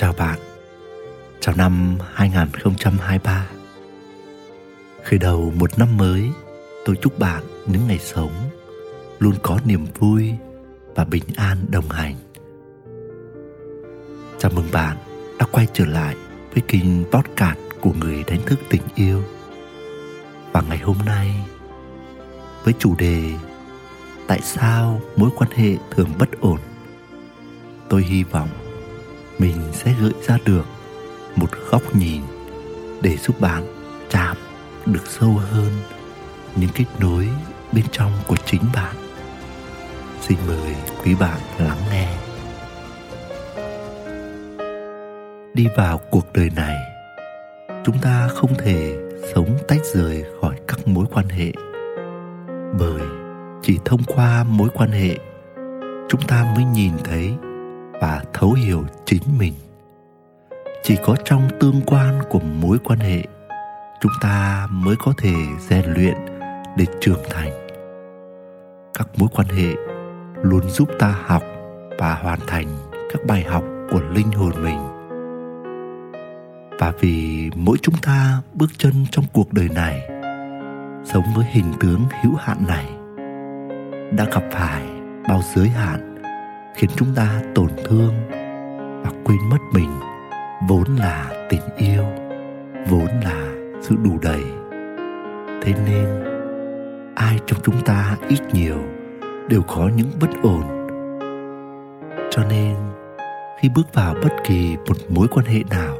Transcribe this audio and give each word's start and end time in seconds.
Chào 0.00 0.12
bạn, 0.12 0.38
chào 1.40 1.54
năm 1.56 1.98
2023 2.14 3.48
Khởi 5.04 5.18
đầu 5.18 5.52
một 5.56 5.78
năm 5.78 5.96
mới, 5.96 6.30
tôi 6.84 6.96
chúc 7.02 7.18
bạn 7.18 7.42
những 7.66 7.86
ngày 7.88 7.98
sống 7.98 8.32
Luôn 9.18 9.34
có 9.42 9.58
niềm 9.64 9.86
vui 9.98 10.34
và 10.94 11.04
bình 11.04 11.22
an 11.36 11.58
đồng 11.70 11.88
hành. 11.88 12.14
Chào 14.38 14.50
mừng 14.54 14.68
bạn 14.72 14.96
đã 15.38 15.46
quay 15.52 15.66
trở 15.72 15.84
lại 15.86 16.16
với 16.52 16.62
kênh 16.68 17.04
podcast 17.04 17.58
của 17.80 17.92
người 17.92 18.24
đánh 18.26 18.42
thức 18.46 18.58
tình 18.68 18.82
yêu. 18.94 19.22
Và 20.52 20.62
ngày 20.68 20.78
hôm 20.78 20.96
nay 21.06 21.34
với 22.64 22.74
chủ 22.78 22.94
đề 22.98 23.22
Tại 24.26 24.40
sao 24.42 25.00
mối 25.16 25.30
quan 25.36 25.50
hệ 25.50 25.76
thường 25.90 26.10
bất 26.18 26.40
ổn 26.40 26.58
Tôi 27.88 28.02
hy 28.02 28.22
vọng 28.24 28.48
mình 29.38 29.56
sẽ 29.72 29.94
gợi 30.00 30.12
ra 30.26 30.38
được 30.44 30.64
một 31.36 31.50
góc 31.70 31.82
nhìn 31.96 32.22
để 33.02 33.16
giúp 33.16 33.40
bạn 33.40 33.66
chạm 34.10 34.36
được 34.86 35.06
sâu 35.06 35.40
hơn 35.50 35.72
những 36.56 36.70
kết 36.74 36.84
nối 37.00 37.28
bên 37.72 37.84
trong 37.92 38.12
của 38.26 38.36
chính 38.46 38.62
bạn. 38.74 38.96
Xin 40.20 40.38
mời 40.46 40.74
quý 41.04 41.14
bạn 41.14 41.40
lắng 41.58 41.78
nghe. 41.90 42.08
Đi 45.54 45.66
vào 45.76 45.98
cuộc 46.10 46.32
đời 46.32 46.50
này, 46.56 46.76
chúng 47.84 47.98
ta 48.02 48.28
không 48.28 48.54
thể 48.58 48.96
sống 49.34 49.58
tách 49.68 49.80
rời 49.94 50.24
khỏi 50.40 50.56
các 50.68 50.88
mối 50.88 51.06
quan 51.10 51.28
hệ. 51.28 51.52
Bởi 52.78 53.02
chỉ 53.62 53.78
thông 53.84 54.04
qua 54.06 54.44
mối 54.44 54.68
quan 54.74 54.90
hệ, 54.90 55.16
chúng 56.08 56.20
ta 56.28 56.52
mới 56.56 56.64
nhìn 56.64 56.92
thấy 57.04 57.34
và 58.00 58.22
thấu 58.32 58.52
hiểu 58.52 58.84
chính 59.04 59.22
mình. 59.38 59.54
Chỉ 60.82 60.96
có 61.04 61.16
trong 61.24 61.48
tương 61.60 61.80
quan 61.86 62.20
của 62.30 62.40
mối 62.40 62.78
quan 62.84 62.98
hệ, 62.98 63.22
chúng 64.00 64.12
ta 64.20 64.66
mới 64.70 64.96
có 65.04 65.12
thể 65.18 65.32
rèn 65.58 65.84
luyện 65.86 66.16
để 66.76 66.84
trưởng 67.00 67.22
thành. 67.30 67.50
Các 68.94 69.08
mối 69.16 69.28
quan 69.34 69.48
hệ 69.48 69.74
luôn 70.42 70.70
giúp 70.70 70.88
ta 70.98 71.14
học 71.26 71.42
và 71.98 72.14
hoàn 72.14 72.38
thành 72.46 72.66
các 73.12 73.26
bài 73.26 73.42
học 73.42 73.64
của 73.90 74.00
linh 74.00 74.32
hồn 74.32 74.52
mình. 74.64 74.78
Và 76.78 76.92
vì 77.00 77.50
mỗi 77.54 77.76
chúng 77.82 77.94
ta 78.02 78.42
bước 78.54 78.70
chân 78.78 78.92
trong 79.10 79.24
cuộc 79.32 79.52
đời 79.52 79.68
này, 79.74 80.08
sống 81.04 81.24
với 81.36 81.44
hình 81.50 81.72
tướng 81.80 82.00
hữu 82.22 82.34
hạn 82.34 82.64
này, 82.68 82.86
đã 84.12 84.24
gặp 84.24 84.42
phải 84.52 84.82
bao 85.28 85.40
giới 85.54 85.68
hạn 85.68 86.07
khiến 86.78 86.90
chúng 86.96 87.14
ta 87.14 87.42
tổn 87.54 87.68
thương 87.84 88.14
và 89.02 89.10
quên 89.24 89.38
mất 89.50 89.58
mình, 89.72 89.90
vốn 90.68 90.96
là 90.98 91.46
tình 91.50 91.60
yêu, 91.76 92.04
vốn 92.88 93.08
là 93.24 93.48
sự 93.80 93.96
đủ 94.04 94.18
đầy. 94.22 94.42
Thế 95.62 95.74
nên, 95.86 96.24
ai 97.14 97.38
trong 97.46 97.60
chúng 97.62 97.80
ta 97.84 98.16
ít 98.28 98.40
nhiều 98.52 98.78
đều 99.48 99.62
có 99.62 99.90
những 99.96 100.10
bất 100.20 100.28
ổn. 100.42 100.62
Cho 102.30 102.44
nên, 102.50 102.76
khi 103.60 103.68
bước 103.68 103.94
vào 103.94 104.14
bất 104.22 104.32
kỳ 104.44 104.76
một 104.88 104.96
mối 105.08 105.28
quan 105.28 105.46
hệ 105.46 105.62
nào, 105.70 105.98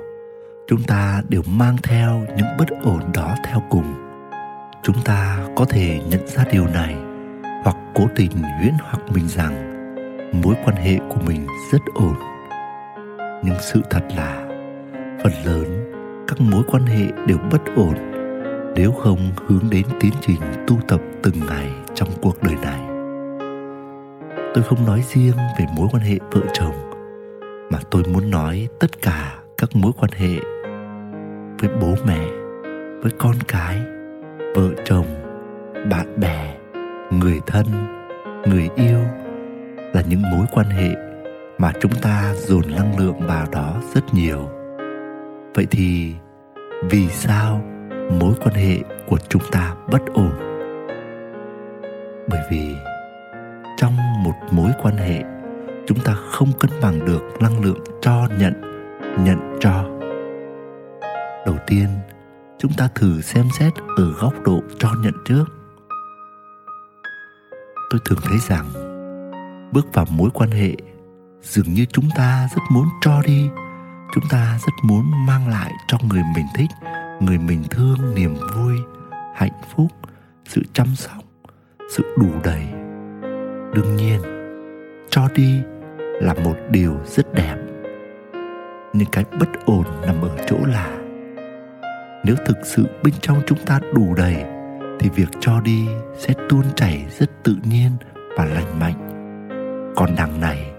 chúng 0.68 0.82
ta 0.82 1.22
đều 1.28 1.42
mang 1.46 1.76
theo 1.82 2.26
những 2.36 2.56
bất 2.58 2.68
ổn 2.84 3.00
đó 3.14 3.34
theo 3.44 3.62
cùng. 3.70 3.94
Chúng 4.82 4.96
ta 5.04 5.38
có 5.56 5.64
thể 5.64 6.00
nhận 6.10 6.26
ra 6.26 6.44
điều 6.52 6.66
này 6.66 6.96
hoặc 7.64 7.76
cố 7.94 8.04
tình 8.16 8.30
huyễn 8.32 8.74
hoặc 8.80 9.00
mình 9.14 9.28
rằng 9.28 9.67
mối 10.32 10.54
quan 10.64 10.76
hệ 10.76 10.98
của 11.08 11.20
mình 11.26 11.46
rất 11.72 11.78
ổn. 11.94 12.14
Nhưng 13.44 13.56
sự 13.60 13.80
thật 13.90 14.02
là, 14.16 14.46
phần 15.22 15.32
lớn 15.44 15.92
các 16.28 16.40
mối 16.40 16.62
quan 16.66 16.82
hệ 16.82 17.06
đều 17.26 17.38
bất 17.50 17.62
ổn 17.76 17.94
nếu 18.76 18.92
không 18.92 19.18
hướng 19.46 19.70
đến 19.70 19.86
tiến 20.00 20.12
trình 20.20 20.40
tu 20.66 20.76
tập 20.88 21.00
từng 21.22 21.34
ngày 21.48 21.70
trong 21.94 22.08
cuộc 22.22 22.42
đời 22.42 22.54
này. 22.62 22.80
Tôi 24.54 24.64
không 24.64 24.86
nói 24.86 25.04
riêng 25.08 25.36
về 25.58 25.66
mối 25.76 25.88
quan 25.92 26.02
hệ 26.02 26.18
vợ 26.30 26.40
chồng, 26.52 26.74
mà 27.70 27.78
tôi 27.90 28.02
muốn 28.12 28.30
nói 28.30 28.68
tất 28.80 29.02
cả 29.02 29.34
các 29.58 29.70
mối 29.74 29.92
quan 30.00 30.10
hệ 30.16 30.40
với 31.60 31.70
bố 31.80 31.94
mẹ, 32.06 32.26
với 33.02 33.12
con 33.18 33.34
cái, 33.48 33.80
vợ 34.54 34.70
chồng, 34.84 35.06
bạn 35.90 36.20
bè, 36.20 36.56
người 37.10 37.40
thân, 37.46 37.66
người 38.46 38.68
yêu 38.76 38.98
là 39.92 40.02
những 40.08 40.22
mối 40.22 40.46
quan 40.52 40.66
hệ 40.66 40.94
mà 41.58 41.72
chúng 41.80 41.92
ta 42.02 42.34
dồn 42.36 42.62
năng 42.76 42.98
lượng 42.98 43.20
vào 43.20 43.46
đó 43.52 43.82
rất 43.94 44.14
nhiều. 44.14 44.48
Vậy 45.54 45.66
thì 45.70 46.14
vì 46.90 47.08
sao 47.08 47.62
mối 48.20 48.34
quan 48.40 48.54
hệ 48.54 48.78
của 49.06 49.18
chúng 49.28 49.42
ta 49.52 49.74
bất 49.90 50.02
ổn? 50.14 50.32
Bởi 52.28 52.40
vì 52.50 52.74
trong 53.76 53.96
một 54.24 54.34
mối 54.50 54.70
quan 54.82 54.96
hệ, 54.96 55.22
chúng 55.86 55.98
ta 56.04 56.14
không 56.30 56.48
cân 56.60 56.70
bằng 56.82 57.04
được 57.04 57.22
năng 57.40 57.64
lượng 57.64 57.84
cho 58.00 58.28
nhận 58.38 58.68
nhận 59.24 59.56
cho. 59.60 59.84
Đầu 61.46 61.56
tiên, 61.66 61.86
chúng 62.58 62.72
ta 62.76 62.88
thử 62.94 63.20
xem 63.20 63.44
xét 63.58 63.72
ở 63.96 64.12
góc 64.20 64.34
độ 64.44 64.60
cho 64.78 64.88
nhận 65.02 65.14
trước. 65.24 65.44
Tôi 67.90 68.00
thường 68.04 68.18
thấy 68.24 68.38
rằng 68.38 68.87
bước 69.72 69.86
vào 69.94 70.06
mối 70.10 70.30
quan 70.34 70.50
hệ, 70.50 70.74
dường 71.42 71.74
như 71.74 71.84
chúng 71.84 72.08
ta 72.16 72.48
rất 72.54 72.62
muốn 72.70 72.86
cho 73.00 73.22
đi, 73.26 73.48
chúng 74.14 74.24
ta 74.30 74.58
rất 74.66 74.72
muốn 74.82 75.26
mang 75.26 75.48
lại 75.48 75.72
cho 75.86 75.98
người 76.08 76.22
mình 76.34 76.46
thích, 76.54 76.70
người 77.20 77.38
mình 77.38 77.64
thương, 77.70 78.14
niềm 78.14 78.34
vui, 78.56 78.74
hạnh 79.34 79.60
phúc, 79.74 79.88
sự 80.44 80.62
chăm 80.72 80.86
sóc, 80.96 81.24
sự 81.96 82.04
đủ 82.18 82.30
đầy. 82.44 82.62
Đương 83.74 83.96
nhiên, 83.96 84.20
cho 85.10 85.28
đi 85.34 85.60
là 86.20 86.34
một 86.34 86.56
điều 86.70 86.96
rất 87.04 87.34
đẹp. 87.34 87.56
Nhưng 88.92 89.08
cái 89.12 89.24
bất 89.40 89.48
ổn 89.64 89.84
nằm 90.06 90.22
ở 90.22 90.36
chỗ 90.46 90.58
là, 90.66 90.98
nếu 92.24 92.36
thực 92.46 92.56
sự 92.64 92.86
bên 93.02 93.14
trong 93.20 93.40
chúng 93.46 93.58
ta 93.66 93.80
đủ 93.94 94.14
đầy, 94.14 94.44
thì 95.00 95.08
việc 95.08 95.28
cho 95.40 95.60
đi 95.60 95.88
sẽ 96.18 96.34
tuôn 96.48 96.62
chảy 96.76 97.06
rất 97.18 97.30
tự 97.44 97.56
nhiên 97.64 97.90
và 98.36 98.44
lành 98.44 98.78
mạnh 98.80 99.07
còn 99.96 100.10
đằng 100.16 100.40
này, 100.40 100.72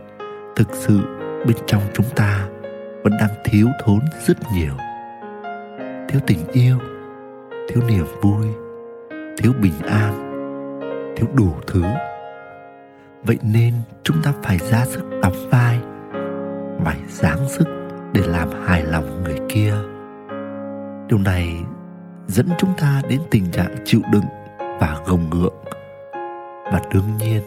thực 0.56 0.68
sự 0.72 1.00
bên 1.48 1.58
trong 1.68 1.82
chúng 1.94 2.06
ta 2.16 2.48
vẫn 3.04 3.14
đang 3.20 3.30
thiếu 3.46 3.68
thốn 3.84 4.00
rất 4.28 4.38
nhiều. 4.54 4.74
Thiếu 6.10 6.22
tình 6.28 6.48
yêu, 6.52 6.78
thiếu 7.70 7.84
niềm 7.88 8.06
vui, 8.22 8.46
thiếu 9.38 9.54
bình 9.62 9.80
an, 9.88 10.14
thiếu 11.18 11.28
đủ 11.34 11.54
thứ. 11.68 11.84
Vậy 13.24 13.38
nên 13.42 13.74
chúng 14.04 14.22
ta 14.24 14.34
phải 14.44 14.58
ra 14.58 14.86
sức 14.86 15.04
đóng 15.22 15.50
vai, 15.52 15.80
phải 16.86 16.98
dáng 17.08 17.50
sức 17.50 17.68
để 18.14 18.22
làm 18.28 18.50
hài 18.66 18.84
lòng 18.84 19.24
người 19.24 19.38
kia. 19.50 19.74
Điều 21.08 21.20
này 21.20 21.56
dẫn 22.28 22.48
chúng 22.58 22.74
ta 22.78 23.02
đến 23.10 23.22
tình 23.32 23.52
trạng 23.52 23.76
chịu 23.86 24.02
đựng 24.12 24.26
và 24.60 24.98
gồng 25.06 25.30
ngượng. 25.30 25.54
Và 26.72 26.82
đương 26.94 27.18
nhiên 27.20 27.42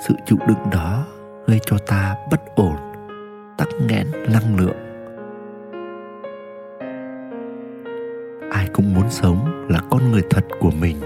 sự 0.00 0.14
chịu 0.26 0.38
đựng 0.48 0.70
đó 0.72 1.06
gây 1.46 1.60
cho 1.66 1.78
ta 1.78 2.16
bất 2.30 2.40
ổn, 2.54 2.76
tắc 3.58 3.68
nghẽn 3.88 4.06
năng 4.32 4.56
lượng. 4.56 4.76
Ai 8.52 8.68
cũng 8.72 8.94
muốn 8.94 9.10
sống 9.10 9.66
là 9.68 9.80
con 9.90 10.12
người 10.12 10.22
thật 10.30 10.44
của 10.60 10.70
mình. 10.70 10.96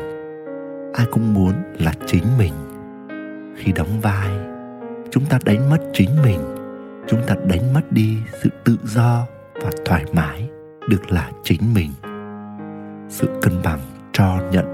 Ai 0.94 1.06
cũng 1.10 1.34
muốn 1.34 1.52
là 1.78 1.92
chính 2.06 2.24
mình. 2.38 2.52
Khi 3.56 3.72
đóng 3.72 4.00
vai, 4.02 4.30
chúng 5.10 5.24
ta 5.24 5.38
đánh 5.44 5.70
mất 5.70 5.78
chính 5.92 6.10
mình. 6.24 6.40
Chúng 7.08 7.20
ta 7.26 7.34
đánh 7.48 7.74
mất 7.74 7.82
đi 7.90 8.18
sự 8.42 8.50
tự 8.64 8.76
do 8.84 9.26
và 9.54 9.70
thoải 9.84 10.04
mái 10.12 10.48
được 10.88 11.10
là 11.10 11.30
chính 11.42 11.74
mình. 11.74 11.90
Sự 13.08 13.28
cân 13.42 13.52
bằng, 13.64 13.80
cho 14.12 14.38
nhận 14.52 14.64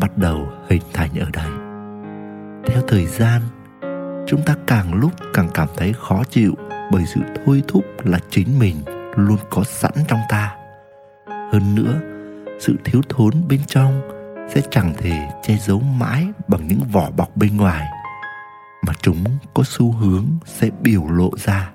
bắt 0.00 0.18
đầu 0.18 0.48
hình 0.68 0.82
thành 0.92 1.10
ở 1.20 1.26
đây 1.32 1.63
theo 2.66 2.82
thời 2.88 3.06
gian, 3.06 3.42
chúng 4.26 4.42
ta 4.46 4.56
càng 4.66 4.94
lúc 4.94 5.12
càng 5.34 5.48
cảm 5.54 5.68
thấy 5.76 5.92
khó 5.92 6.24
chịu 6.30 6.54
bởi 6.92 7.04
sự 7.14 7.20
thôi 7.44 7.62
thúc 7.68 7.84
là 8.04 8.18
chính 8.30 8.58
mình 8.58 8.76
luôn 9.16 9.38
có 9.50 9.64
sẵn 9.64 9.92
trong 10.08 10.20
ta. 10.28 10.56
Hơn 11.26 11.74
nữa, 11.74 12.00
sự 12.60 12.76
thiếu 12.84 13.02
thốn 13.08 13.32
bên 13.48 13.60
trong 13.66 14.00
sẽ 14.54 14.60
chẳng 14.70 14.94
thể 14.98 15.28
che 15.42 15.56
giấu 15.56 15.80
mãi 15.80 16.26
bằng 16.48 16.68
những 16.68 16.80
vỏ 16.92 17.10
bọc 17.10 17.36
bên 17.36 17.56
ngoài, 17.56 17.88
mà 18.86 18.92
chúng 19.02 19.24
có 19.54 19.62
xu 19.66 19.92
hướng 19.92 20.26
sẽ 20.44 20.70
biểu 20.80 21.08
lộ 21.10 21.30
ra. 21.36 21.72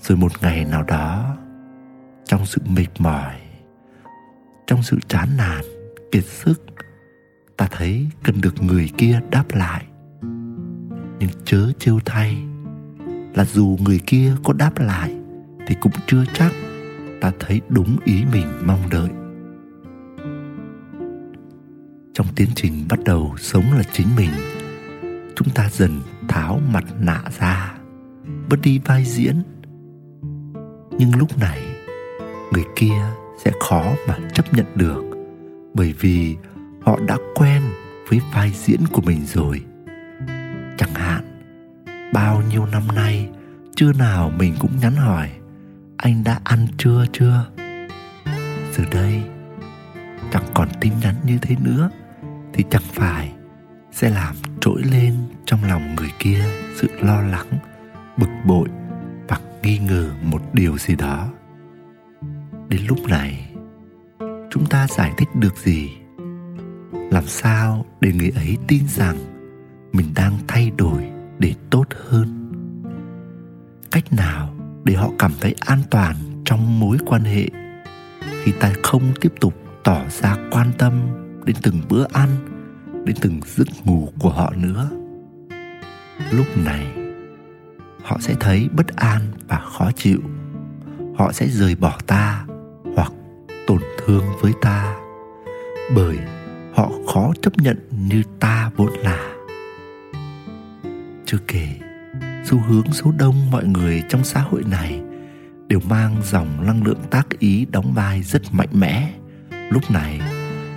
Rồi 0.00 0.18
một 0.18 0.32
ngày 0.42 0.64
nào 0.64 0.82
đó, 0.82 1.36
trong 2.24 2.46
sự 2.46 2.60
mệt 2.66 2.88
mỏi, 2.98 3.34
trong 4.66 4.82
sự 4.82 4.98
chán 5.08 5.28
nản, 5.36 5.64
kiệt 6.12 6.24
sức 6.24 6.62
ta 7.58 7.68
thấy 7.70 8.06
cần 8.22 8.40
được 8.40 8.62
người 8.62 8.90
kia 8.96 9.20
đáp 9.30 9.44
lại. 9.50 9.84
Nhưng 11.18 11.30
chớ 11.44 11.72
trêu 11.78 11.98
thay, 12.04 12.42
là 13.34 13.44
dù 13.44 13.78
người 13.84 14.00
kia 14.06 14.32
có 14.44 14.52
đáp 14.52 14.78
lại 14.78 15.16
thì 15.66 15.74
cũng 15.80 15.92
chưa 16.06 16.24
chắc 16.34 16.52
ta 17.20 17.32
thấy 17.40 17.60
đúng 17.68 17.96
ý 18.04 18.24
mình 18.32 18.46
mong 18.64 18.80
đợi. 18.90 19.08
Trong 22.14 22.26
tiến 22.36 22.48
trình 22.54 22.84
bắt 22.88 22.98
đầu 23.04 23.34
sống 23.38 23.64
là 23.72 23.82
chính 23.92 24.06
mình, 24.16 24.30
chúng 25.36 25.48
ta 25.54 25.68
dần 25.72 26.00
tháo 26.28 26.60
mặt 26.72 26.84
nạ 27.00 27.22
ra, 27.38 27.74
bớt 28.48 28.60
đi 28.62 28.80
vai 28.84 29.04
diễn. 29.04 29.42
Nhưng 30.98 31.16
lúc 31.16 31.38
này, 31.38 31.62
người 32.52 32.64
kia 32.76 33.02
sẽ 33.44 33.52
khó 33.60 33.94
mà 34.08 34.18
chấp 34.34 34.54
nhận 34.54 34.66
được 34.74 35.04
bởi 35.74 35.94
vì 36.00 36.36
họ 36.80 36.98
đã 37.06 37.16
quen 37.34 37.62
với 38.08 38.20
vai 38.34 38.50
diễn 38.50 38.86
của 38.92 39.02
mình 39.02 39.26
rồi. 39.26 39.64
Chẳng 40.78 40.94
hạn, 40.94 41.24
bao 42.12 42.42
nhiêu 42.50 42.66
năm 42.66 42.82
nay, 42.94 43.28
chưa 43.76 43.92
nào 43.92 44.32
mình 44.38 44.54
cũng 44.58 44.76
nhắn 44.80 44.96
hỏi, 44.96 45.30
anh 45.96 46.24
đã 46.24 46.40
ăn 46.44 46.66
trưa 46.78 47.04
chưa? 47.12 47.46
Giờ 48.72 48.84
đây, 48.92 49.22
chẳng 50.32 50.44
còn 50.54 50.68
tin 50.80 50.92
nhắn 51.02 51.14
như 51.24 51.38
thế 51.42 51.56
nữa, 51.64 51.90
thì 52.52 52.64
chẳng 52.70 52.82
phải 52.92 53.32
sẽ 53.92 54.10
làm 54.10 54.34
trỗi 54.60 54.82
lên 54.82 55.14
trong 55.44 55.64
lòng 55.64 55.94
người 55.94 56.10
kia 56.18 56.44
sự 56.76 56.88
lo 57.00 57.22
lắng, 57.22 57.48
bực 58.16 58.30
bội 58.46 58.68
và 59.28 59.38
nghi 59.62 59.78
ngờ 59.78 60.10
một 60.22 60.42
điều 60.52 60.78
gì 60.78 60.96
đó. 60.96 61.28
Đến 62.68 62.80
lúc 62.88 62.98
này, 63.08 63.50
chúng 64.50 64.66
ta 64.70 64.86
giải 64.86 65.12
thích 65.18 65.28
được 65.34 65.56
gì? 65.56 65.90
Làm 67.10 67.26
sao 67.26 67.84
để 68.00 68.12
người 68.12 68.30
ấy 68.36 68.56
tin 68.68 68.88
rằng 68.88 69.16
mình 69.92 70.06
đang 70.14 70.32
thay 70.48 70.72
đổi 70.76 71.10
để 71.38 71.54
tốt 71.70 71.84
hơn? 72.08 72.52
Cách 73.90 74.12
nào 74.12 74.54
để 74.84 74.94
họ 74.94 75.10
cảm 75.18 75.32
thấy 75.40 75.54
an 75.60 75.78
toàn 75.90 76.16
trong 76.44 76.80
mối 76.80 76.96
quan 77.06 77.22
hệ 77.22 77.48
khi 78.42 78.52
ta 78.60 78.72
không 78.82 79.02
tiếp 79.20 79.32
tục 79.40 79.54
tỏ 79.84 80.00
ra 80.08 80.36
quan 80.50 80.72
tâm 80.78 80.92
đến 81.44 81.56
từng 81.62 81.80
bữa 81.88 82.04
ăn, 82.12 82.28
đến 83.04 83.16
từng 83.20 83.40
giấc 83.46 83.68
ngủ 83.84 84.08
của 84.18 84.30
họ 84.30 84.52
nữa? 84.56 84.90
Lúc 86.30 86.46
này, 86.64 86.86
họ 88.02 88.16
sẽ 88.20 88.34
thấy 88.40 88.68
bất 88.76 88.96
an 88.96 89.20
và 89.48 89.58
khó 89.58 89.90
chịu. 89.96 90.20
Họ 91.16 91.32
sẽ 91.32 91.46
rời 91.46 91.74
bỏ 91.74 91.98
ta 92.06 92.44
hoặc 92.96 93.12
tổn 93.66 93.78
thương 93.98 94.24
với 94.40 94.52
ta 94.62 94.96
bởi 95.94 96.18
họ 96.78 96.90
khó 97.06 97.32
chấp 97.42 97.58
nhận 97.58 97.76
như 98.08 98.22
ta 98.40 98.70
vốn 98.76 98.90
là. 99.02 99.36
Chưa 101.26 101.38
kể, 101.46 101.68
xu 102.44 102.58
hướng 102.58 102.92
số 102.92 103.12
đông 103.18 103.50
mọi 103.50 103.64
người 103.64 104.02
trong 104.08 104.24
xã 104.24 104.40
hội 104.40 104.62
này 104.70 105.00
đều 105.68 105.80
mang 105.88 106.16
dòng 106.24 106.66
năng 106.66 106.82
lượng 106.82 107.00
tác 107.10 107.26
ý 107.38 107.66
đóng 107.72 107.92
vai 107.94 108.22
rất 108.22 108.42
mạnh 108.52 108.68
mẽ. 108.72 109.12
Lúc 109.70 109.90
này, 109.90 110.20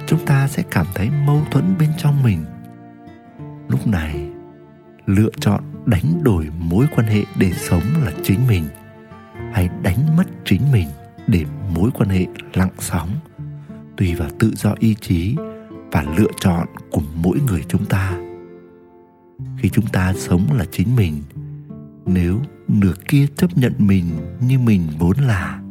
chúng 0.07 0.25
ta 0.25 0.47
sẽ 0.47 0.63
cảm 0.71 0.85
thấy 0.95 1.09
mâu 1.25 1.41
thuẫn 1.51 1.75
bên 1.79 1.89
trong 1.97 2.23
mình. 2.23 2.45
Lúc 3.67 3.87
này, 3.87 4.29
lựa 5.05 5.31
chọn 5.39 5.63
đánh 5.85 6.23
đổi 6.23 6.47
mối 6.59 6.85
quan 6.95 7.07
hệ 7.07 7.23
để 7.39 7.51
sống 7.51 7.83
là 8.05 8.11
chính 8.23 8.47
mình, 8.47 8.63
hay 9.53 9.69
đánh 9.83 10.17
mất 10.17 10.27
chính 10.45 10.71
mình 10.71 10.87
để 11.27 11.45
mối 11.75 11.89
quan 11.93 12.09
hệ 12.09 12.25
lặng 12.53 12.73
sóng. 12.79 13.09
Tùy 13.97 14.15
vào 14.15 14.29
tự 14.39 14.51
do 14.55 14.75
ý 14.79 14.95
chí 15.01 15.35
và 15.91 16.05
lựa 16.17 16.31
chọn 16.39 16.67
của 16.91 17.01
mỗi 17.15 17.39
người 17.47 17.63
chúng 17.67 17.85
ta. 17.85 18.19
Khi 19.57 19.69
chúng 19.69 19.85
ta 19.85 20.13
sống 20.13 20.47
là 20.57 20.65
chính 20.71 20.95
mình, 20.95 21.21
nếu 22.05 22.39
nửa 22.67 22.93
kia 23.07 23.27
chấp 23.35 23.57
nhận 23.57 23.73
mình 23.77 24.05
như 24.39 24.59
mình 24.59 24.87
vốn 24.99 25.17
là, 25.17 25.61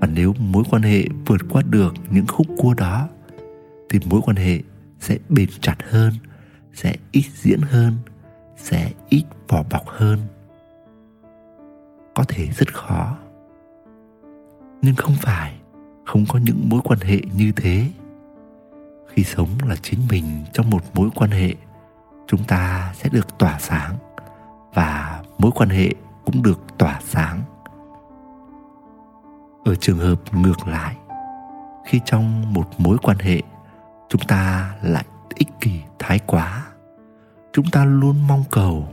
và 0.00 0.06
nếu 0.06 0.34
mối 0.38 0.64
quan 0.70 0.82
hệ 0.82 1.04
vượt 1.26 1.40
qua 1.50 1.62
được 1.70 1.94
những 2.10 2.26
khúc 2.26 2.46
cua 2.56 2.74
đó, 2.74 3.08
thì 3.90 3.98
mối 4.10 4.20
quan 4.24 4.36
hệ 4.36 4.60
sẽ 5.00 5.18
bền 5.28 5.48
chặt 5.60 5.76
hơn, 5.90 6.12
sẽ 6.74 6.96
ít 7.12 7.24
diễn 7.34 7.60
hơn, 7.60 7.96
sẽ 8.56 8.92
ít 9.08 9.24
vỏ 9.48 9.62
bọc 9.70 9.84
hơn. 9.86 10.18
Có 12.14 12.24
thể 12.28 12.48
rất 12.56 12.74
khó. 12.74 13.16
Nhưng 14.82 14.96
không 14.96 15.14
phải 15.20 15.54
không 16.04 16.24
có 16.28 16.38
những 16.38 16.68
mối 16.68 16.80
quan 16.84 16.98
hệ 17.00 17.20
như 17.36 17.52
thế 17.56 17.86
khi 19.14 19.24
sống 19.24 19.48
là 19.66 19.76
chính 19.82 20.00
mình 20.10 20.44
trong 20.52 20.70
một 20.70 20.82
mối 20.94 21.08
quan 21.14 21.30
hệ, 21.30 21.54
chúng 22.26 22.44
ta 22.44 22.92
sẽ 22.94 23.08
được 23.08 23.38
tỏa 23.38 23.58
sáng 23.58 23.96
và 24.74 25.22
mối 25.38 25.50
quan 25.54 25.68
hệ 25.68 25.94
cũng 26.24 26.42
được 26.42 26.60
tỏa 26.78 27.00
sáng. 27.04 27.42
Ở 29.64 29.74
trường 29.74 29.98
hợp 29.98 30.34
ngược 30.34 30.68
lại, 30.68 30.96
khi 31.86 32.00
trong 32.04 32.52
một 32.52 32.68
mối 32.78 32.96
quan 33.02 33.18
hệ, 33.18 33.42
chúng 34.08 34.20
ta 34.28 34.70
lại 34.82 35.04
ích 35.34 35.48
kỷ, 35.60 35.80
thái 35.98 36.18
quá, 36.18 36.66
chúng 37.52 37.70
ta 37.70 37.84
luôn 37.84 38.26
mong 38.28 38.44
cầu, 38.50 38.88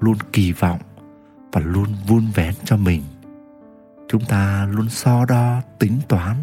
luôn 0.00 0.16
kỳ 0.32 0.52
vọng 0.52 0.80
và 1.52 1.60
luôn 1.60 1.86
vun 2.06 2.26
vén 2.34 2.54
cho 2.64 2.76
mình. 2.76 3.02
Chúng 4.08 4.24
ta 4.24 4.66
luôn 4.70 4.88
so 4.88 5.24
đo, 5.24 5.60
tính 5.78 5.98
toán 6.08 6.36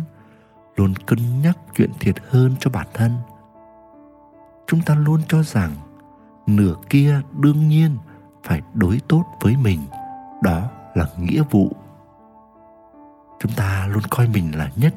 luôn 0.80 0.94
cân 1.06 1.42
nhắc 1.42 1.58
chuyện 1.76 1.92
thiệt 2.00 2.16
hơn 2.30 2.56
cho 2.60 2.70
bản 2.70 2.88
thân. 2.94 3.12
Chúng 4.68 4.81
ta 4.81 4.96
luôn 4.96 5.22
cho 5.28 5.44
rằng 5.44 5.72
nửa 6.48 6.76
kia 6.90 7.22
đương 7.40 7.68
nhiên 7.68 7.98
phải 8.44 8.62
đối 8.74 9.00
tốt 9.08 9.26
với 9.42 9.56
mình, 9.58 9.80
đó 10.44 10.70
là 10.94 11.06
nghĩa 11.18 11.44
vụ. 11.50 11.72
Chúng 13.40 13.52
ta 13.52 13.88
luôn 13.88 14.04
coi 14.10 14.28
mình 14.28 14.58
là 14.58 14.72
nhất. 14.76 14.94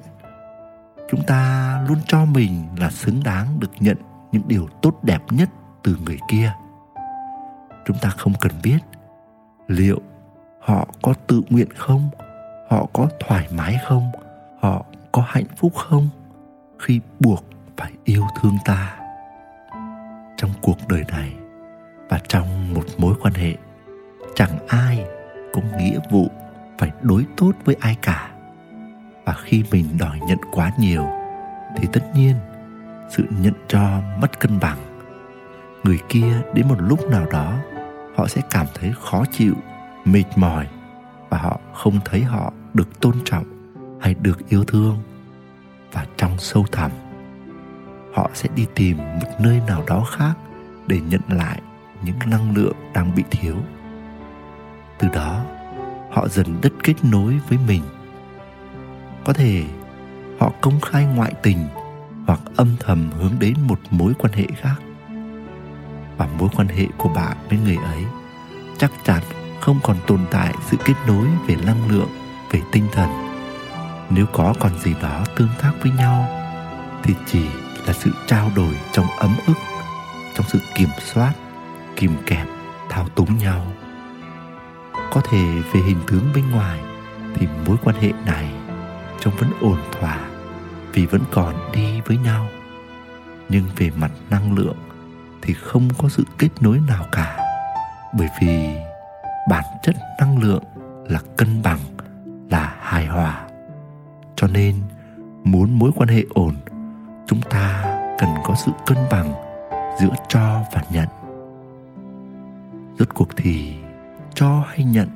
Chúng 1.11 1.23
ta 1.27 1.81
luôn 1.89 1.99
cho 2.07 2.25
mình 2.25 2.67
là 2.79 2.91
xứng 2.91 3.23
đáng 3.25 3.61
được 3.61 3.71
nhận 3.81 3.97
những 4.33 4.43
điều 4.47 4.69
tốt 4.83 4.95
đẹp 5.03 5.23
nhất 5.31 5.49
từ 5.83 5.97
người 6.05 6.19
kia. 6.29 6.53
Chúng 7.87 7.97
ta 8.01 8.09
không 8.09 8.33
cần 8.41 8.53
biết 8.63 8.79
liệu 9.67 9.99
họ 10.61 10.89
có 11.03 11.15
tự 11.27 11.43
nguyện 11.51 11.69
không, 11.77 12.09
họ 12.71 12.87
có 12.93 13.09
thoải 13.21 13.49
mái 13.53 13.77
không, 13.87 14.13
họ 14.61 14.85
có 15.13 15.25
hạnh 15.27 15.47
phúc 15.57 15.73
không 15.77 16.09
khi 16.79 17.01
buộc 17.21 17.45
phải 17.77 17.93
yêu 18.05 18.27
thương 18.41 18.57
ta? 18.65 18.99
Trong 20.37 20.51
cuộc 20.63 20.77
đời 20.89 21.05
này 21.09 21.35
và 22.09 22.21
trong 22.29 22.75
một 22.75 22.85
mối 22.99 23.15
quan 23.23 23.35
hệ, 23.35 23.57
chẳng 24.35 24.67
ai 24.69 25.05
có 25.53 25.61
nghĩa 25.79 25.99
vụ 26.11 26.29
phải 26.79 26.91
đối 27.03 27.27
tốt 27.37 27.53
với 27.65 27.77
ai 27.81 27.97
cả. 28.03 28.33
Và 29.25 29.35
khi 29.45 29.65
mình 29.71 29.85
đòi 29.99 30.19
nhận 30.27 30.39
quá 30.53 30.73
nhiều, 30.79 31.07
thì 31.77 31.89
tất 31.93 32.03
nhiên 32.15 32.37
sự 33.11 33.25
nhận 33.31 33.55
cho 33.69 34.01
mất 34.21 34.41
cân 34.41 34.61
bằng. 34.61 34.79
Người 35.85 35.99
kia 36.09 36.43
đến 36.55 36.69
một 36.69 36.77
lúc 36.79 37.11
nào 37.11 37.27
đó, 37.31 37.59
họ 38.17 38.29
sẽ 38.29 38.41
cảm 38.51 38.67
thấy 38.75 38.93
khó 39.01 39.25
chịu, 39.33 39.55
mệt 40.05 40.25
mỏi 40.37 40.67
và 41.31 41.39
họ 41.39 41.61
không 41.73 41.99
thấy 42.05 42.23
họ 42.23 42.53
được 42.75 43.01
tôn 43.01 43.15
trọng 43.25 43.45
hay 44.01 44.15
được 44.15 44.49
yêu 44.49 44.65
thương 44.65 44.99
và 45.93 46.07
trong 46.17 46.39
sâu 46.39 46.67
thẳm. 46.73 46.91
Họ 48.15 48.31
sẽ 48.35 48.49
đi 48.57 48.67
tìm 48.75 48.97
một 48.99 49.29
nơi 49.41 49.61
nào 49.67 49.85
đó 49.87 50.05
khác 50.11 50.35
để 50.87 51.01
nhận 51.01 51.21
lại 51.29 51.61
những 52.03 52.17
năng 52.27 52.57
lượng 52.57 52.77
đang 52.95 53.15
bị 53.15 53.25
thiếu. 53.31 53.57
Từ 54.99 55.09
đó, 55.09 55.45
họ 56.11 56.29
dần 56.29 56.47
đứt 56.63 56.73
kết 56.83 56.95
nối 57.03 57.39
với 57.49 57.59
mình. 57.67 57.83
Có 59.25 59.33
thể, 59.33 59.65
họ 60.41 60.53
công 60.61 60.81
khai 60.81 61.05
ngoại 61.05 61.33
tình 61.43 61.59
hoặc 62.27 62.41
âm 62.57 62.77
thầm 62.81 63.11
hướng 63.19 63.33
đến 63.39 63.55
một 63.67 63.79
mối 63.91 64.13
quan 64.19 64.33
hệ 64.33 64.47
khác. 64.57 64.77
Và 66.17 66.29
mối 66.39 66.49
quan 66.57 66.69
hệ 66.69 66.87
của 66.99 67.09
bạn 67.09 67.37
với 67.49 67.59
người 67.59 67.77
ấy 67.77 68.05
chắc 68.79 68.93
chắn 69.05 69.23
không 69.61 69.79
còn 69.83 69.97
tồn 70.07 70.21
tại 70.31 70.55
sự 70.71 70.77
kết 70.85 70.95
nối 71.07 71.27
về 71.47 71.57
năng 71.67 71.91
lượng, 71.91 72.09
về 72.51 72.61
tinh 72.73 72.85
thần 72.93 73.32
nếu 74.15 74.27
có 74.33 74.55
còn 74.61 74.79
gì 74.79 74.95
đó 75.03 75.25
tương 75.37 75.49
tác 75.63 75.73
với 75.83 75.93
nhau, 75.93 76.29
thì 77.03 77.15
chỉ 77.27 77.45
là 77.87 77.93
sự 77.93 78.11
trao 78.27 78.51
đổi 78.57 78.75
trong 78.93 79.07
ấm 79.19 79.37
ức, 79.47 79.57
trong 80.35 80.47
sự 80.49 80.59
kiểm 80.75 80.89
soát, 80.99 81.33
kìm 81.97 82.17
kẹp, 82.27 82.47
thao 82.89 83.09
túng 83.09 83.39
nhau. 83.39 83.67
Có 85.11 85.21
thể 85.31 85.45
về 85.73 85.81
hình 85.81 86.01
tướng 86.07 86.25
bên 86.35 86.51
ngoài, 86.51 86.81
thì 87.35 87.47
mối 87.67 87.77
quan 87.85 87.97
hệ 87.97 88.13
này 88.27 88.53
trông 89.21 89.35
vẫn 89.37 89.51
ổn 89.61 89.79
thỏa 89.93 90.21
vì 90.93 91.07
vẫn 91.07 91.21
còn 91.31 91.73
đi 91.73 92.01
với 92.01 92.17
nhau. 92.17 92.49
Nhưng 93.49 93.65
về 93.77 93.91
mặt 93.97 94.11
năng 94.31 94.55
lượng, 94.55 94.77
thì 95.43 95.55
không 95.55 95.89
có 95.99 96.09
sự 96.09 96.25
kết 96.39 96.49
nối 96.61 96.81
nào 96.89 97.07
cả, 97.13 97.39
bởi 98.19 98.29
vì 98.41 98.69
bản 99.51 99.65
chất 99.83 99.97
năng 100.19 100.39
lượng 100.39 100.63
là 101.09 101.21
cân 101.37 101.63
bằng, 101.63 101.79
là 102.51 102.75
hài 102.81 103.07
hòa 103.07 103.42
cho 104.37 104.47
nên, 104.47 104.75
muốn 105.45 105.79
mối 105.79 105.91
quan 105.97 106.09
hệ 106.09 106.25
ổn, 106.35 106.55
chúng 107.27 107.41
ta 107.51 107.83
cần 108.19 108.31
có 108.45 108.55
sự 108.55 108.73
cân 108.87 108.99
bằng 109.11 109.33
giữa 110.01 110.15
cho 110.29 110.61
và 110.73 110.83
nhận. 110.91 111.09
Rốt 112.99 113.09
cuộc 113.15 113.29
thì, 113.37 113.75
cho 114.35 114.65
hay 114.69 114.85
nhận 114.85 115.09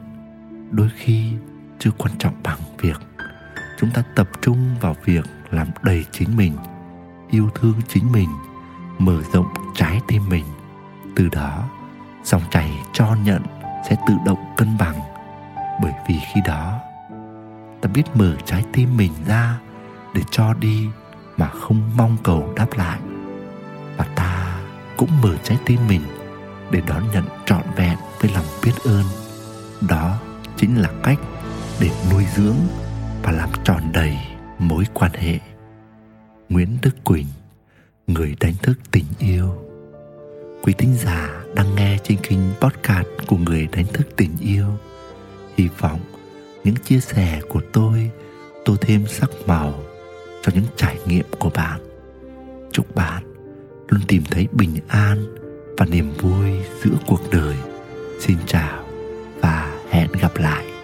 đôi 0.70 0.88
khi 0.96 1.32
chưa 1.78 1.90
quan 1.98 2.12
trọng 2.18 2.34
bằng 2.42 2.58
việc 2.78 3.00
chúng 3.78 3.90
ta 3.90 4.02
tập 4.14 4.28
trung 4.42 4.58
vào 4.80 4.96
việc 5.04 5.24
làm 5.50 5.68
đầy 5.82 6.04
chính 6.12 6.36
mình, 6.36 6.52
yêu 7.30 7.50
thương 7.54 7.74
chính 7.88 8.12
mình, 8.12 8.28
mở 8.98 9.22
rộng 9.32 9.46
trái 9.74 10.00
tim 10.08 10.28
mình. 10.28 10.44
Từ 11.16 11.28
đó, 11.28 11.64
dòng 12.24 12.42
chảy 12.50 12.70
cho 12.92 13.16
nhận 13.24 13.42
sẽ 13.88 13.96
tự 14.08 14.14
động 14.24 14.54
cân 14.56 14.68
bằng. 14.78 15.00
Bởi 15.82 15.92
vì 16.08 16.14
khi 16.32 16.40
đó 16.44 16.80
ta 17.86 17.92
biết 17.92 18.04
mở 18.14 18.36
trái 18.44 18.64
tim 18.72 18.96
mình 18.96 19.12
ra 19.28 19.60
để 20.14 20.22
cho 20.30 20.54
đi 20.54 20.86
mà 21.36 21.48
không 21.48 21.90
mong 21.96 22.16
cầu 22.24 22.52
đáp 22.56 22.66
lại. 22.76 23.00
Và 23.96 24.04
ta 24.16 24.60
cũng 24.96 25.08
mở 25.22 25.36
trái 25.42 25.58
tim 25.66 25.80
mình 25.88 26.00
để 26.70 26.82
đón 26.86 27.02
nhận 27.12 27.24
trọn 27.44 27.62
vẹn 27.76 27.98
với 28.20 28.30
lòng 28.34 28.44
biết 28.64 28.72
ơn. 28.84 29.04
Đó 29.88 30.18
chính 30.56 30.76
là 30.76 30.90
cách 31.02 31.18
để 31.80 31.90
nuôi 32.12 32.24
dưỡng 32.36 32.56
và 33.22 33.32
làm 33.32 33.48
tròn 33.64 33.82
đầy 33.92 34.18
mối 34.58 34.84
quan 34.94 35.10
hệ. 35.14 35.38
Nguyễn 36.48 36.78
đức 36.82 37.04
quỳnh, 37.04 37.26
người 38.06 38.36
đánh 38.40 38.54
thức 38.62 38.78
tình 38.90 39.06
yêu. 39.18 39.54
Quý 40.62 40.72
thính 40.78 40.94
giả 40.94 41.30
đang 41.54 41.74
nghe 41.74 41.98
trên 42.04 42.18
kênh 42.22 42.40
podcast 42.60 43.08
của 43.26 43.36
người 43.36 43.68
đánh 43.72 43.86
thức 43.86 44.08
tình 44.16 44.36
yêu. 44.40 44.66
Hy 45.56 45.68
vọng 45.78 46.00
những 46.66 46.76
chia 46.84 47.00
sẻ 47.00 47.40
của 47.48 47.60
tôi 47.72 48.10
tô 48.64 48.76
thêm 48.80 49.06
sắc 49.06 49.30
màu 49.46 49.84
cho 50.42 50.52
những 50.54 50.64
trải 50.76 50.98
nghiệm 51.06 51.24
của 51.38 51.50
bạn. 51.50 51.80
Chúc 52.72 52.94
bạn 52.94 53.22
luôn 53.88 54.00
tìm 54.08 54.22
thấy 54.30 54.48
bình 54.52 54.76
an 54.88 55.26
và 55.78 55.86
niềm 55.86 56.12
vui 56.20 56.50
giữa 56.84 56.96
cuộc 57.06 57.20
đời. 57.30 57.56
Xin 58.20 58.36
chào 58.46 58.84
và 59.40 59.80
hẹn 59.90 60.08
gặp 60.20 60.36
lại. 60.36 60.75